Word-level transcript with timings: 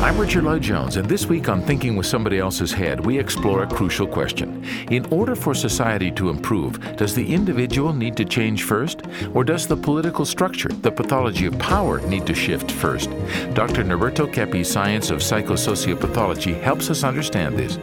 I'm 0.00 0.16
Richard 0.16 0.44
Lloyd 0.44 0.62
Jones, 0.62 0.96
and 0.96 1.08
this 1.08 1.26
week 1.26 1.48
on 1.48 1.60
Thinking 1.60 1.96
with 1.96 2.06
Somebody 2.06 2.38
Else's 2.38 2.72
Head, 2.72 3.04
we 3.04 3.18
explore 3.18 3.64
a 3.64 3.66
crucial 3.66 4.06
question. 4.06 4.64
In 4.92 5.04
order 5.06 5.34
for 5.34 5.54
society 5.54 6.12
to 6.12 6.30
improve, 6.30 6.78
does 6.96 7.16
the 7.16 7.34
individual 7.34 7.92
need 7.92 8.16
to 8.18 8.24
change 8.24 8.62
first? 8.62 9.02
Or 9.34 9.42
does 9.42 9.66
the 9.66 9.76
political 9.76 10.24
structure, 10.24 10.68
the 10.68 10.92
pathology 10.92 11.46
of 11.46 11.58
power, 11.58 12.00
need 12.06 12.26
to 12.26 12.34
shift 12.34 12.70
first? 12.70 13.10
Dr. 13.54 13.82
Norberto 13.82 14.32
Keppe's 14.32 14.70
science 14.70 15.10
of 15.10 15.18
psychosociopathology 15.18 16.60
helps 16.62 16.90
us 16.90 17.02
understand 17.02 17.58
this. 17.58 17.76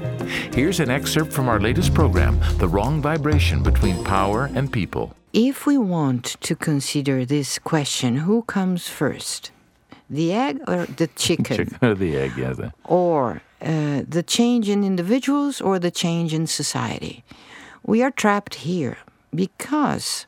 Here's 0.53 0.79
an 0.79 0.89
excerpt 0.89 1.33
from 1.33 1.49
our 1.49 1.59
latest 1.59 1.93
program 1.93 2.39
The 2.59 2.67
Wrong 2.69 3.01
Vibration 3.01 3.61
Between 3.61 4.01
Power 4.05 4.49
and 4.55 4.71
People. 4.71 5.13
If 5.33 5.65
we 5.65 5.77
want 5.77 6.37
to 6.39 6.55
consider 6.55 7.25
this 7.25 7.59
question, 7.59 8.19
who 8.19 8.43
comes 8.43 8.87
first? 8.87 9.51
The 10.09 10.33
egg 10.33 10.59
or 10.67 10.85
the 10.85 11.07
chicken? 11.07 11.57
Chicken 11.57 11.77
or 11.81 11.95
the 11.95 12.15
egg, 12.15 12.33
yes. 12.37 12.59
Or 12.83 13.41
uh, 13.61 14.03
the 14.07 14.23
change 14.25 14.69
in 14.69 14.83
individuals 14.83 15.61
or 15.61 15.79
the 15.79 15.91
change 15.91 16.33
in 16.33 16.47
society? 16.47 17.23
We 17.83 18.03
are 18.03 18.11
trapped 18.11 18.55
here 18.55 18.97
because, 19.33 20.25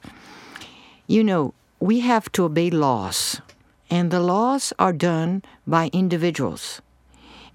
you 1.05 1.23
know, 1.23 1.53
we 1.79 1.99
have 1.99 2.31
to 2.33 2.45
obey 2.45 2.71
laws, 2.71 3.41
and 3.89 4.09
the 4.09 4.19
laws 4.19 4.73
are 4.79 4.93
done 4.93 5.43
by 5.67 5.89
individuals. 5.93 6.81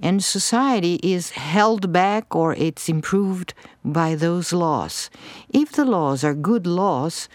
And 0.00 0.22
society 0.22 0.98
is 1.02 1.30
held 1.30 1.92
back 1.92 2.34
or 2.34 2.54
it's 2.54 2.88
improved 2.88 3.54
by 3.84 4.14
those 4.16 4.52
laws. 4.52 5.10
If 5.50 5.72
the 5.72 5.84
laws 5.84 6.24
are 6.24 6.34
good 6.34 6.66
laws, 6.66 7.28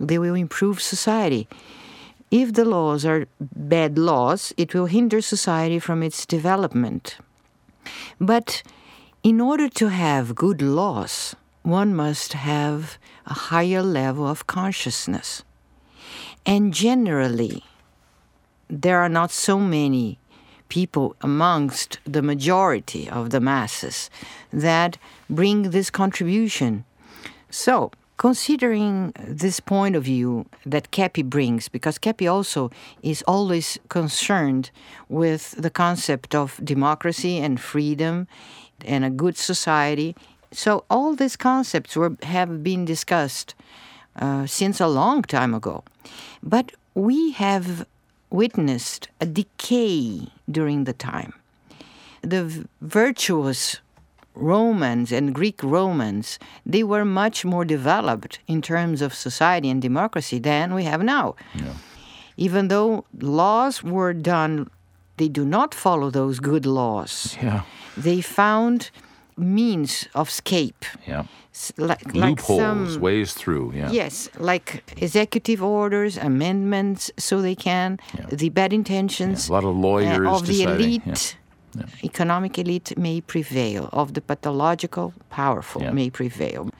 they 0.00 0.18
will 0.18 0.34
improve 0.34 0.80
society 0.80 1.48
if 2.30 2.52
the 2.52 2.64
laws 2.64 3.04
are 3.04 3.26
bad 3.40 3.98
laws, 3.98 4.52
it 4.56 4.74
will 4.74 4.86
hinder 4.86 5.20
society 5.20 5.78
from 5.78 6.02
its 6.02 6.26
development. 6.26 7.16
But 8.20 8.62
in 9.22 9.40
order 9.40 9.68
to 9.70 9.88
have 9.88 10.34
good 10.34 10.60
laws, 10.60 11.34
one 11.62 11.94
must 11.94 12.32
have 12.34 12.98
a 13.26 13.34
higher 13.34 13.82
level 13.82 14.26
of 14.26 14.46
consciousness. 14.46 15.42
And 16.44 16.72
generally, 16.72 17.64
there 18.68 19.00
are 19.00 19.08
not 19.08 19.30
so 19.30 19.58
many 19.58 20.18
people 20.68 21.16
amongst 21.22 21.98
the 22.04 22.22
majority 22.22 23.08
of 23.08 23.30
the 23.30 23.40
masses 23.40 24.10
that 24.52 24.98
bring 25.28 25.70
this 25.70 25.90
contribution. 25.90 26.84
So, 27.50 27.90
Considering 28.18 29.12
this 29.16 29.60
point 29.60 29.94
of 29.94 30.02
view 30.02 30.44
that 30.66 30.90
Keppe 30.90 31.22
brings, 31.22 31.68
because 31.68 31.98
Keppe 31.98 32.26
also 32.26 32.70
is 33.00 33.22
always 33.28 33.78
concerned 33.88 34.72
with 35.08 35.52
the 35.52 35.70
concept 35.70 36.34
of 36.34 36.60
democracy 36.64 37.38
and 37.38 37.60
freedom 37.60 38.26
and 38.84 39.04
a 39.04 39.10
good 39.10 39.36
society. 39.36 40.16
So 40.50 40.84
all 40.90 41.14
these 41.14 41.36
concepts 41.36 41.94
were, 41.94 42.16
have 42.24 42.62
been 42.64 42.84
discussed 42.84 43.54
uh, 44.16 44.46
since 44.46 44.80
a 44.80 44.88
long 44.88 45.22
time 45.22 45.54
ago. 45.54 45.84
But 46.42 46.72
we 46.94 47.30
have 47.32 47.86
witnessed 48.30 49.08
a 49.20 49.26
decay 49.26 50.28
during 50.50 50.84
the 50.84 50.92
time. 50.92 51.34
The 52.22 52.66
virtuous 52.80 53.78
Romans 54.38 55.12
and 55.12 55.34
Greek 55.34 55.62
Romans, 55.62 56.38
they 56.64 56.84
were 56.84 57.04
much 57.04 57.44
more 57.44 57.64
developed 57.64 58.38
in 58.46 58.62
terms 58.62 59.02
of 59.02 59.12
society 59.12 59.68
and 59.68 59.82
democracy 59.82 60.38
than 60.38 60.74
we 60.74 60.84
have 60.84 61.02
now. 61.02 61.34
Yeah. 61.54 61.74
Even 62.36 62.68
though 62.68 63.04
laws 63.18 63.82
were 63.82 64.12
done, 64.12 64.70
they 65.16 65.28
do 65.28 65.44
not 65.44 65.74
follow 65.74 66.10
those 66.10 66.38
good 66.38 66.64
laws. 66.64 67.36
Yeah. 67.42 67.62
They 67.96 68.20
found 68.20 68.90
means 69.36 70.08
of 70.14 70.28
escape. 70.28 70.84
Yeah. 71.06 71.24
Like, 71.76 72.14
Loopholes, 72.14 72.60
like 72.60 72.90
some, 72.90 73.00
ways 73.00 73.34
through. 73.34 73.72
Yeah. 73.74 73.90
Yes, 73.90 74.28
like 74.38 74.84
executive 74.96 75.60
orders, 75.60 76.16
amendments, 76.16 77.10
so 77.18 77.42
they 77.42 77.56
can. 77.56 77.98
Yeah. 78.16 78.26
The 78.30 78.50
bad 78.50 78.72
intentions. 78.72 79.48
Yeah, 79.48 79.52
a 79.52 79.54
lot 79.54 79.64
of 79.64 79.76
lawyers 79.76 80.26
uh, 80.26 80.30
of 80.30 80.46
the 80.46 80.62
elite 80.62 81.36
yeah. 81.74 81.84
Economic 82.04 82.58
elite 82.58 82.96
may 82.96 83.20
prevail, 83.20 83.88
of 83.92 84.14
the 84.14 84.20
pathological 84.20 85.12
powerful 85.30 85.82
yeah. 85.82 85.90
may 85.90 86.10
prevail. 86.10 86.70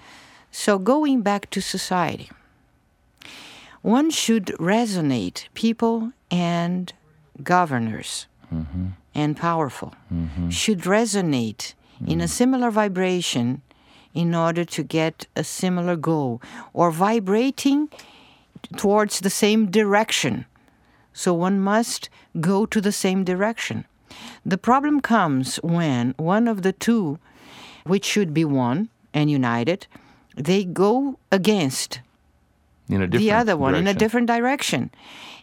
So, 0.50 0.78
going 0.78 1.22
back 1.22 1.50
to 1.50 1.60
society, 1.60 2.30
one 3.82 4.10
should 4.10 4.46
resonate 4.58 5.48
people 5.54 6.12
and 6.30 6.92
governors 7.42 8.26
mm-hmm. 8.52 8.88
and 9.14 9.36
powerful 9.36 9.94
mm-hmm. 10.12 10.48
should 10.50 10.80
resonate 10.80 11.74
mm-hmm. 11.74 12.08
in 12.08 12.20
a 12.20 12.24
mm. 12.24 12.28
similar 12.28 12.70
vibration 12.70 13.62
in 14.14 14.34
order 14.34 14.64
to 14.64 14.82
get 14.82 15.26
a 15.36 15.44
similar 15.44 15.96
goal 15.96 16.42
or 16.72 16.90
vibrating 16.90 17.88
towards 18.76 19.20
the 19.20 19.30
same 19.30 19.70
direction. 19.70 20.44
So 21.12 21.32
one 21.34 21.60
must 21.60 22.08
go 22.40 22.66
to 22.66 22.80
the 22.80 22.92
same 22.92 23.24
direction. 23.24 23.84
The 24.44 24.58
problem 24.58 25.00
comes 25.00 25.56
when 25.56 26.14
one 26.16 26.48
of 26.48 26.62
the 26.62 26.72
two, 26.72 27.18
which 27.84 28.04
should 28.04 28.32
be 28.32 28.44
one 28.44 28.88
and 29.12 29.30
united, 29.30 29.86
they 30.36 30.64
go 30.64 31.18
against 31.32 32.00
the 32.88 33.32
other 33.32 33.56
one 33.56 33.72
direction. 33.72 33.88
in 33.88 33.96
a 33.96 33.98
different 33.98 34.26
direction. 34.26 34.90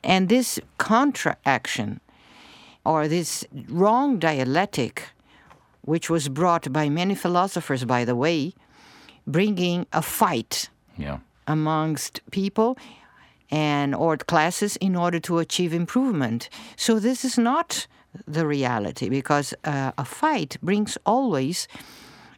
And 0.04 0.30
this 0.30 0.60
contra 0.78 1.38
action 1.46 2.00
or 2.86 3.08
this 3.08 3.46
wrong 3.70 4.20
dialectic, 4.20 5.04
which 5.82 6.10
was 6.10 6.30
brought 6.30 6.72
by 6.72 6.90
many 6.90 7.16
philosophers, 7.16 7.84
by 7.86 8.06
the 8.06 8.16
way, 8.16 8.54
bringing 9.28 9.86
a 9.92 10.02
fight 10.02 10.70
yeah. 10.98 11.20
amongst 11.48 12.22
people 12.32 12.78
and 13.52 13.94
or 13.94 14.18
classes 14.18 14.76
in 14.78 14.96
order 14.96 15.20
to 15.20 15.40
achieve 15.40 15.74
improvement. 15.74 16.50
So 16.76 17.00
this 17.00 17.24
is 17.26 17.38
not 17.38 17.88
the 18.28 18.46
reality 18.46 19.10
because 19.10 19.54
uh, 19.64 19.92
a 19.98 20.06
fight 20.06 20.58
brings 20.62 20.98
always 21.06 21.68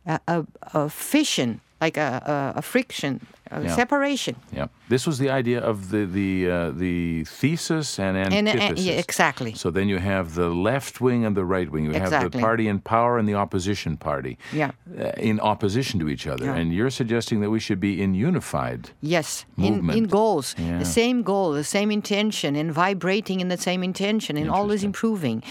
a, 0.06 0.20
a, 0.28 0.46
a 0.74 0.90
fission, 0.90 1.62
like 1.80 1.98
a, 1.98 2.54
a, 2.56 2.60
a 2.60 2.62
friction, 2.62 3.26
a 3.52 3.64
yeah. 3.64 3.76
separation. 3.76 4.36
Yeah, 4.52 4.68
this 4.90 5.06
was 5.06 5.20
the 5.20 5.30
idea 5.30 5.60
of 5.60 5.92
the 5.92 6.06
the 6.06 6.50
uh, 6.50 6.72
the 6.72 7.24
thesis 7.26 8.00
and 8.00 8.18
antithesis. 8.18 8.62
And, 8.62 8.80
uh, 8.80 8.82
yeah, 8.82 8.94
exactly. 8.94 9.54
So 9.54 9.70
then 9.70 9.88
you 9.88 10.00
have 10.00 10.34
the 10.34 10.50
left 10.50 11.02
wing 11.02 11.26
and 11.26 11.36
the 11.38 11.46
right 11.46 11.70
wing. 11.70 11.86
You 11.86 11.92
exactly. 11.92 12.18
have 12.18 12.32
the 12.32 12.40
party 12.40 12.68
in 12.68 12.80
power 12.80 13.20
and 13.20 13.28
the 13.28 13.36
opposition 13.36 13.98
party. 13.98 14.38
Yeah. 14.52 14.72
Uh, 15.00 15.12
in 15.18 15.40
opposition 15.40 16.00
to 16.00 16.10
each 16.10 16.26
other, 16.26 16.46
yeah. 16.46 16.56
and 16.56 16.74
you're 16.74 16.90
suggesting 16.90 17.42
that 17.42 17.52
we 17.52 17.60
should 17.60 17.80
be 17.80 18.02
in 18.02 18.16
unified. 18.16 18.90
Yes, 19.02 19.46
movement. 19.56 19.98
in 19.98 20.06
in 20.06 20.10
goals, 20.10 20.56
yeah. 20.58 20.80
the 20.80 20.86
same 20.86 21.22
goal, 21.22 21.54
the 21.54 21.64
same 21.64 21.92
intention, 21.92 22.56
and 22.56 22.72
vibrating 22.74 23.40
in 23.40 23.50
the 23.50 23.58
same 23.58 23.84
intention, 23.84 24.38
and 24.38 24.50
always 24.50 24.84
improving. 24.84 25.44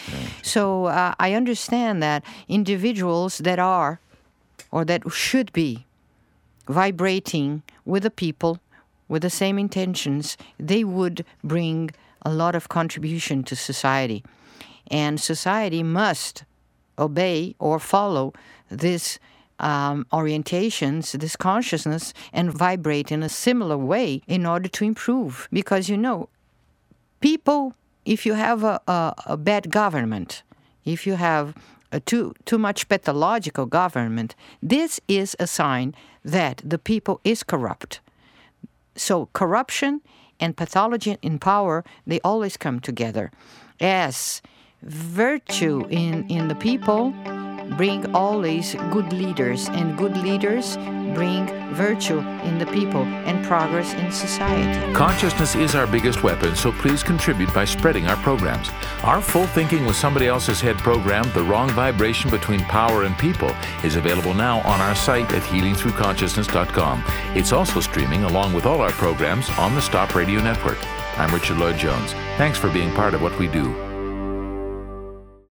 So 0.42 0.86
uh, 0.86 1.14
I 1.20 1.34
understand 1.34 2.02
that 2.02 2.24
individuals 2.48 3.38
that 3.38 3.58
are, 3.58 4.00
or 4.70 4.84
that 4.84 5.02
should 5.10 5.52
be 5.52 5.86
vibrating 6.68 7.62
with 7.84 8.02
the 8.02 8.10
people 8.10 8.58
with 9.08 9.22
the 9.22 9.30
same 9.30 9.58
intentions, 9.58 10.36
they 10.58 10.84
would 10.84 11.24
bring 11.44 11.90
a 12.22 12.32
lot 12.32 12.54
of 12.54 12.68
contribution 12.68 13.42
to 13.44 13.56
society. 13.56 14.24
And 14.88 15.20
society 15.20 15.82
must 15.82 16.44
obey 16.98 17.54
or 17.58 17.78
follow 17.78 18.32
this 18.68 19.18
um, 19.58 20.06
orientations, 20.12 21.18
this 21.18 21.36
consciousness, 21.36 22.12
and 22.32 22.52
vibrate 22.52 23.10
in 23.10 23.22
a 23.22 23.28
similar 23.28 23.78
way 23.78 24.22
in 24.26 24.44
order 24.44 24.68
to 24.68 24.84
improve. 24.84 25.48
Because 25.52 25.88
you 25.88 25.96
know, 25.96 26.28
people, 27.20 27.74
if 28.04 28.26
you 28.26 28.34
have 28.34 28.64
a, 28.64 28.80
a, 28.86 29.14
a 29.26 29.36
bad 29.36 29.70
government, 29.70 30.42
if 30.84 31.06
you 31.06 31.14
have 31.14 31.54
a 31.92 32.00
too 32.00 32.34
too 32.44 32.58
much 32.58 32.88
pathological 32.88 33.66
government, 33.66 34.34
this 34.62 35.00
is 35.08 35.36
a 35.38 35.46
sign 35.46 35.94
that 36.24 36.60
the 36.64 36.78
people 36.78 37.20
is 37.24 37.42
corrupt. 37.42 38.00
So 38.96 39.28
corruption 39.32 40.00
and 40.40 40.56
pathology 40.56 41.16
in 41.22 41.38
power, 41.38 41.84
they 42.06 42.20
always 42.20 42.56
come 42.56 42.80
together. 42.80 43.30
As 43.80 44.42
virtue 44.82 45.86
in, 45.90 46.28
in 46.28 46.48
the 46.48 46.54
people 46.54 47.14
bring 47.70 48.14
always 48.14 48.74
good 48.90 49.12
leaders, 49.12 49.68
and 49.68 49.96
good 49.96 50.16
leaders 50.16 50.76
bring 51.14 51.46
virtue 51.74 52.18
in 52.18 52.58
the 52.58 52.66
people 52.66 53.02
and 53.02 53.44
progress 53.44 53.94
in 53.94 54.12
society. 54.12 54.92
Consciousness 54.92 55.54
is 55.54 55.74
our 55.74 55.86
biggest 55.86 56.22
weapon, 56.22 56.54
so 56.54 56.72
please 56.72 57.02
contribute 57.02 57.52
by 57.54 57.64
spreading 57.64 58.06
our 58.06 58.16
programs. 58.16 58.70
Our 59.02 59.20
Full 59.20 59.46
Thinking 59.46 59.86
with 59.86 59.96
Somebody 59.96 60.26
Else's 60.26 60.60
Head 60.60 60.76
program, 60.78 61.30
The 61.32 61.42
Wrong 61.42 61.70
Vibration 61.70 62.30
Between 62.30 62.60
Power 62.60 63.04
and 63.04 63.16
People, 63.18 63.50
is 63.82 63.96
available 63.96 64.34
now 64.34 64.60
on 64.60 64.80
our 64.80 64.94
site 64.94 65.32
at 65.32 65.42
healingthroughconsciousness.com. 65.42 67.04
It's 67.34 67.52
also 67.52 67.80
streaming 67.80 68.24
along 68.24 68.52
with 68.52 68.66
all 68.66 68.80
our 68.80 68.92
programs 68.92 69.48
on 69.58 69.74
the 69.74 69.82
Stop 69.82 70.14
Radio 70.14 70.40
Network. 70.40 70.78
I'm 71.18 71.32
Richard 71.32 71.56
Lloyd 71.58 71.78
Jones. 71.78 72.12
Thanks 72.36 72.58
for 72.58 72.70
being 72.70 72.92
part 72.92 73.14
of 73.14 73.22
what 73.22 73.38
we 73.38 73.48
do. 73.48 73.95